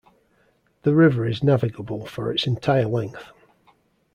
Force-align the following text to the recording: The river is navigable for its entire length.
The 0.81 0.95
river 0.95 1.27
is 1.27 1.43
navigable 1.43 2.07
for 2.07 2.31
its 2.31 2.47
entire 2.47 2.87
length. 2.87 3.29